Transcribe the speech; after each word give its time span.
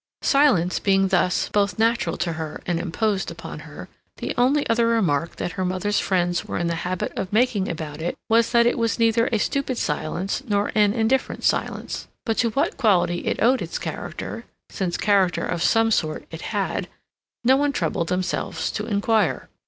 Silence 0.23 0.79
being, 0.79 1.09
thus, 1.09 1.47
both 1.49 1.77
natural 1.77 2.17
to 2.17 2.33
her 2.33 2.59
and 2.65 2.79
imposed 2.79 3.29
upon 3.29 3.59
her, 3.59 3.87
the 4.17 4.33
only 4.35 4.67
other 4.67 4.87
remark 4.87 5.35
that 5.35 5.51
her 5.51 5.63
mother's 5.63 5.99
friends 5.99 6.43
were 6.43 6.57
in 6.57 6.65
the 6.65 6.73
habit 6.81 7.13
of 7.15 7.31
making 7.31 7.69
about 7.69 8.01
it 8.01 8.15
was 8.27 8.49
that 8.51 8.65
it 8.65 8.79
was 8.79 8.97
neither 8.97 9.27
a 9.31 9.37
stupid 9.37 9.77
silence 9.77 10.41
nor 10.47 10.71
an 10.73 10.91
indifferent 10.93 11.43
silence. 11.43 12.07
But 12.25 12.39
to 12.39 12.49
what 12.49 12.77
quality 12.77 13.27
it 13.27 13.43
owed 13.43 13.61
its 13.61 13.77
character, 13.77 14.45
since 14.71 14.97
character 14.97 15.45
of 15.45 15.61
some 15.61 15.91
sort 15.91 16.25
it 16.31 16.41
had, 16.41 16.87
no 17.43 17.55
one 17.55 17.71
troubled 17.71 18.07
themselves 18.09 18.71
to 18.71 18.87
inquire. 18.87 19.49